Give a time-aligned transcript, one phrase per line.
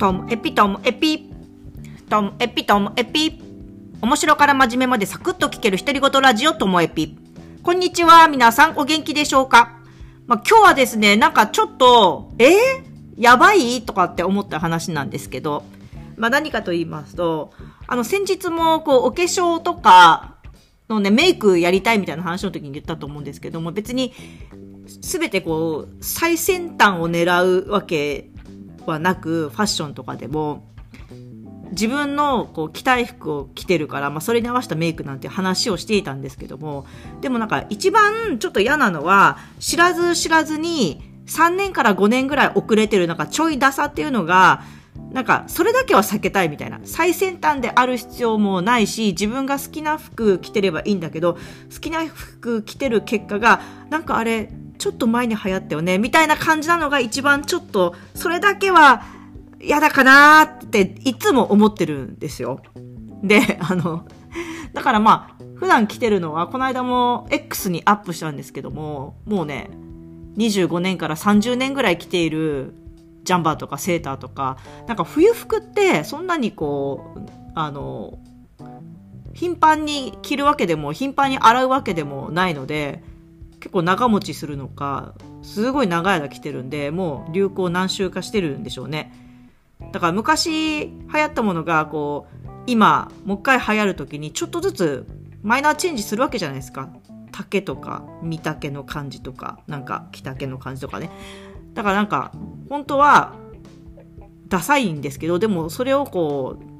[0.00, 1.30] トムエピトムエピ。
[2.08, 3.38] トムエピトムエピ。
[4.00, 7.18] 面白から真面目までサクッと聞ける独り言ラジオトモエピ。
[7.62, 8.26] こんにちは。
[8.26, 9.78] 皆さんお元気でしょうか？
[10.26, 12.48] まあ、今日はですね、なんかちょっと、え？
[12.48, 12.52] ー、
[13.18, 13.82] やばい？
[13.82, 15.64] とかって思った話なんですけど、
[16.16, 17.52] まあ、何かと言いますと、
[17.86, 20.36] あの、先日も、こう、お化粧とか
[20.88, 24.14] のね、メイクやりたいみたいな話の時に言ったと思うんですけども、別に、
[25.02, 28.29] すべてこう、最先端を狙うわけ
[28.88, 30.70] はなく、ファッションとかでも、
[31.70, 36.86] 自分のこう着たい服を着てるから、まあ、それに合わせたメイクなんて話をしていたんですけども、
[37.20, 44.62] でもなんか一番ちょっと嫌なのは、知らず知らずに3年から5年ぐらい遅れてるなんかちょいダサっていうのが、
[45.12, 46.80] なんかそれだけは避けたいみたいな。
[46.84, 51.34] 最先端である必要もないし、自分が好きな服着てればいいんだけど、
[51.72, 59.02] 好きな服着てる結果が、なんかあれ、ちょっと前に流行ったよね、みたいな感じなのが一番ちょっと、それだけは、
[59.62, 62.62] 嫌だかなっていつも思ってるんですよ。
[63.22, 64.06] で、あの、
[64.72, 69.68] だからまあ、普段着てるのは、この間も X にアップしたんですけども、もうね、
[70.38, 72.72] 25年から30年ぐらい着ている
[73.24, 77.20] ジャンバーとかセーターとか、なんか冬服ってそんなにこう、
[77.54, 78.18] あの、
[79.34, 83.04] 頻繁に着るわけでも、頻繁に洗うわけでもないので、
[83.60, 89.12] 結構長持ちするのか、すごい長い間着てるんで、もう流行何周かしてるんでしょうね。
[89.92, 95.06] だから昔流行ったものがこう今もう一回流行る時にちょっとずつ
[95.42, 96.90] マイナーチェンジするわけじゃないですか
[97.32, 101.10] 竹とか見竹の感じとかなんか着丈の感じとかね
[101.74, 102.32] だからなんか
[102.68, 103.34] 本当は
[104.48, 106.79] ダサいんですけどでもそれをこう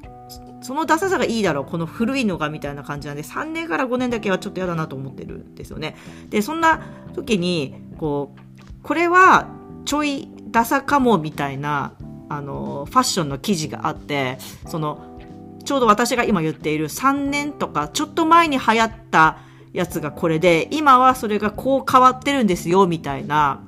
[0.62, 5.96] そのダサさがいいだろうこの古いのがみたいな感じなんで3年から5年だけはちょっと嫌だなと思ってるんですよね
[6.28, 6.82] でそんな
[7.14, 9.48] 時にこうこれは
[9.84, 11.94] ちょいダサかもみたいな
[12.30, 14.38] あの、ファッションの記事があって、
[14.68, 15.18] その、
[15.64, 19.38] ちょうど私が今言っている3年とかちょっと前に流行った
[19.72, 23.62] やつがこれで、今はそれがこう変わってるんですよ、みたいな、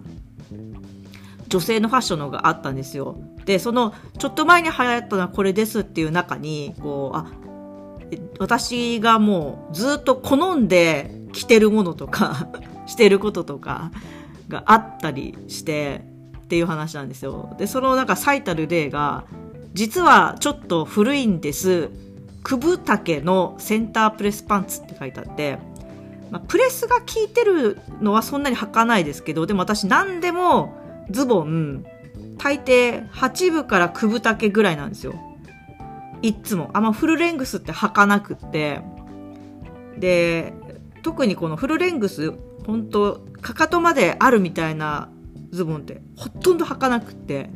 [1.49, 3.19] 女性のファッションのがあったんですよ。
[3.45, 7.27] で、その、ちょっと前に流行ったのはこれですっていう中に、こう、あ、
[8.39, 12.49] 私がもうずっと好んで着てるものとか
[12.87, 13.91] してることとか
[14.49, 16.05] があったりして、
[16.45, 17.55] っていう話なんですよ。
[17.59, 19.25] で、そのなんか最たる例が、
[19.73, 21.89] 実はちょっと古いんです。
[22.43, 25.59] くぶ丈のセンタープレスパンツって書いてあって、
[26.31, 30.75] まあ、プレスが効いてるのはそんなに履かないですけど、でも私何でも
[31.11, 31.85] ズボン、
[32.43, 35.15] 大抵8分から9分丈ぐらいなんですよ。
[36.23, 36.71] いつも。
[36.73, 38.81] あんまフルレングスって履かなくって。
[39.99, 40.53] で、
[41.03, 42.33] 特にこのフルレングス、
[42.67, 45.09] 本当かかとまであるみたいな
[45.51, 47.51] ズボンってほとんど履かなくって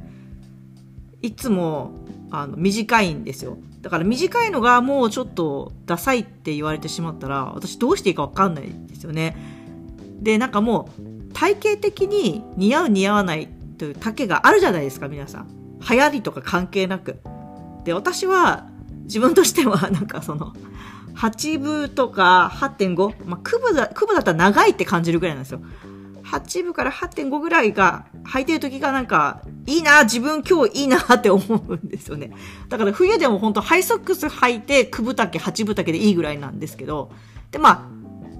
[1.22, 1.92] いつも
[2.30, 9.36] あの短いんですよだから短いのがもうちょっとダサいって言われてしまったら私どうしていいか分かんないですよね
[10.20, 13.48] でなんかもう体型的に似合う似合わない
[13.78, 17.20] という丈があるじゃないですか皆さん流行りとか関係なく
[17.84, 18.69] で私は
[19.04, 20.53] 自分としては なんかその
[21.16, 25.60] 8分とか8.5、まあ、区分だ、区分だったら長いって感じるぐらいなんですよ。
[26.25, 32.32] 8部から8.5ぐらいが履いてる時がなんか、いいな、自分今日いいなって思うんですよね。
[32.69, 37.12] だから冬でも本当ハイソックス履いて、9分丈、8分丈でいいぐらいなんですけど、
[37.50, 37.95] で、まあ、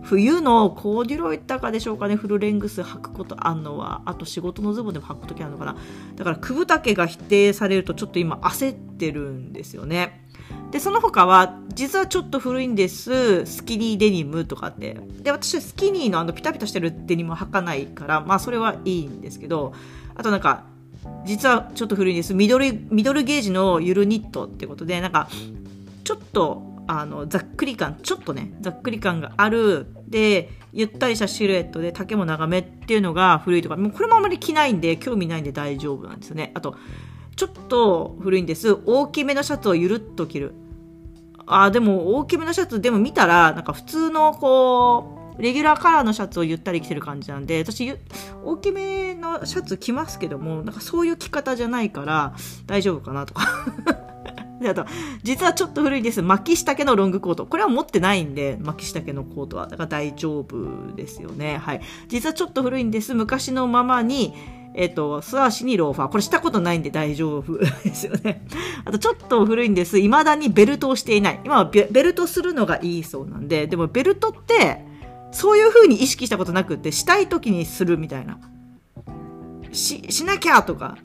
[0.07, 5.77] 冬のコーデュロイ高でしょうかね、フルレングス履くことあんのは、あと仕事のズボンでも履くときあるのかな。
[6.15, 10.25] だから、9分丈が否定されるとちょっと今焦ってるんですよね。
[10.71, 13.45] で、その他は、実はちょっと古いんです。
[13.47, 14.97] スキニーデニムとかって。
[15.23, 19.73] で、私はスキニーのあのピタピタしてるデニム履かないから、まあそれはいいんですけど、
[20.15, 20.67] あとなんか、
[21.25, 22.33] 実はちょっと古いんです。
[22.33, 25.29] ミドル、ミドルゲージのゆるニットってことで、なんか、
[26.05, 36.53] ちょっと、あの、ざっくり感、ちょっとね、ざっくり感がある、で、ゆったりしたシルエットで丈も長めっていうのが古いとか、もうこれもあんまり着ないんで、興味ないんで大丈夫なんですよね。
[36.55, 36.77] あと、
[37.35, 38.77] ちょっと古いんです。
[38.87, 40.55] 大きめのシャツをゆるっと着る。
[41.47, 47.95] あ、でも大きめのシャツ、でも見たら、なんか普通のこう、レギュラーカラーのシャツをゆったり着てる感じなんで、私、
[48.43, 52.35] 大きめのシャツ着ますけども、なんかそういう着方じゃないから
[52.67, 53.47] 大丈夫かなとか。
[54.61, 54.87] で、あと、
[55.23, 56.23] 実はちょっと古いです。
[56.23, 57.47] 巻き下丈のロングコート。
[57.47, 59.67] これは持ってないんで、巻き下丈のコートは。
[59.67, 61.59] だから大丈夫ですよね。
[61.59, 61.81] はい。
[62.09, 63.15] 実はちょっと古いんです。
[63.15, 64.35] 昔のままに、
[64.75, 66.09] えっ、と、素足にローファー。
[66.09, 68.47] これしたことないんで大丈夫ですよね。
[68.85, 69.99] あと、ちょっと古いんです。
[70.01, 71.41] 未だにベルトをしていない。
[71.45, 74.85] 今はベルトするのがいいそうなんで、でもベルトって、
[75.33, 78.39] そういう風に意識したことなくって、したい時にするみたいな。
[79.73, 80.99] し、しなきゃとか、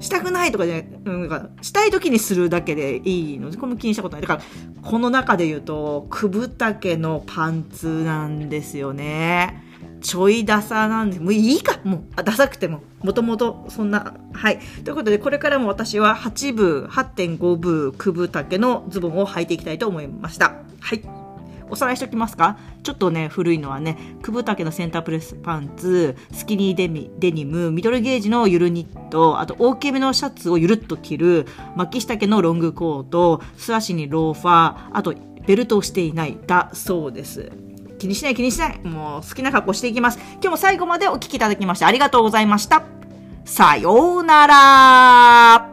[0.00, 4.22] したくないとかじゃな、ん、かしたい時にするだけでいいので、これも気にしたことない。
[4.22, 4.42] だから、
[4.82, 9.64] この中で言うと、くぶ丈のパンツなんですよね。
[10.00, 12.82] ちょいダサなんで、もういいかもう、ダサくても。
[13.02, 14.58] もともと、そんな、はい。
[14.84, 20.54] ということで、これからも私は8部、8.5部、くぶ丈のズボンを履いていきたいと思いました。
[20.80, 21.17] はい。
[21.70, 22.56] おさらいしておきますか？
[22.82, 35.14] ちょっとね、古いのはね、くぶ丈のセンタープレスパンツ、スキニーデミデニム、ミドルゲージのゆるニット、あと大きめのシャツをゆるっと着る、巻き下のロングコート、素足にローファー、あと
[35.46, 37.52] ベルトをしていないだそうです。
[37.98, 38.80] 気にしない気にしない。
[38.80, 40.18] もう好きな格好していきます。
[40.34, 42.84] 今日も最後までお聴きいただきましてありがとうございました。
[43.44, 45.67] さようなら